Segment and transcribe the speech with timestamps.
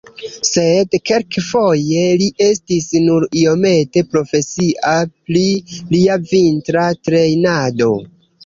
[0.47, 5.45] Sed kelkfoje li estis nur iomete profesia pri
[5.95, 7.93] lia vintra trejnado.